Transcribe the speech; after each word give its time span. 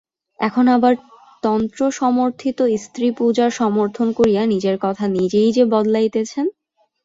এখন 0.39 0.65
আবার 0.67 0.93
তন্ত্র-সমর্থিত 1.43 2.59
স্ত্রী-পূজার 2.83 3.49
সমর্থন 3.59 4.07
করিয়া 4.17 4.41
নিজের 4.53 4.77
কথা 4.85 5.05
নিজেই 5.17 5.49
যে 5.51 5.63
বদলাইতেছেন। 5.73 6.45